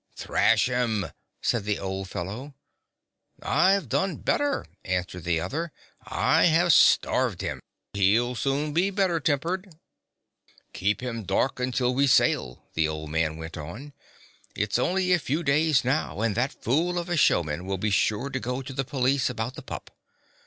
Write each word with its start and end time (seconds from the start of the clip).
"Thrash 0.15 0.65
him," 0.67 1.05
said 1.43 1.63
the 1.63 1.77
old 1.77 2.09
fellow. 2.09 2.55
"I 3.43 3.77
've 3.77 3.87
done 3.87 4.15
better," 4.17 4.65
answered 4.83 5.25
the 5.25 5.39
other. 5.39 5.71
"I 6.07 6.45
have 6.45 6.73
starved 6.73 7.41
him. 7.41 7.59
He 7.93 8.19
'll 8.19 8.33
soon 8.33 8.73
be 8.73 8.89
better 8.89 9.19
tem 9.19 9.37
pered." 9.37 9.61
28 9.61 9.61
THE 9.67 9.69
DOG 9.69 9.75
MEETS 9.75 9.77
A 9.77 10.39
FRIEND 10.39 10.49
u 10.49 10.79
Keep 10.97 11.03
him 11.03 11.23
dark 11.25 11.59
until 11.59 11.93
we 11.93 12.07
sail/' 12.07 12.61
the 12.73 12.87
old 12.87 13.11
man 13.11 13.37
went 13.37 13.57
on." 13.59 13.93
It 14.57 14.73
's 14.73 14.79
only 14.79 15.13
a 15.13 15.19
few 15.19 15.43
days 15.43 15.85
now, 15.85 16.21
and 16.21 16.33
that 16.33 16.63
fool 16.63 16.97
of 16.97 17.07
a 17.07 17.15
showman 17.15 17.67
will 17.67 17.77
be 17.77 17.91
sure 17.91 18.31
to 18.31 18.39
go 18.39 18.63
to 18.63 18.73
the 18.73 18.83
police 18.83 19.29
about 19.29 19.53
the 19.53 19.61
pup." 19.61 19.91